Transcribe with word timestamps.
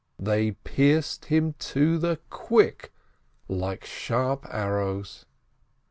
They 0.17 0.53
pierced 0.53 1.25
him 1.25 1.53
to 1.59 1.99
the 1.99 2.17
quick, 2.31 2.91
like 3.47 3.85
sharp 3.85 4.47
arrows. 4.49 5.27